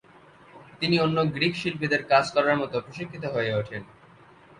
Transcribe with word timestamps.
তিনি 0.79 0.95
অন্য 0.99 1.17
গ্রীক 1.33 1.53
শিল্পীদের 1.55 2.01
কাজ 2.03 2.25
করার 2.31 2.55
মতো 2.57 2.75
প্রশিক্ষিত 2.81 3.23
হয়ে 3.25 3.51
ওঠেন। 3.53 3.81